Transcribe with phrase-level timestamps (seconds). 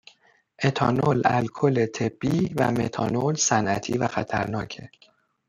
[0.63, 4.89] اتانول الکل طبی و متانول صنعتی و خطرناکه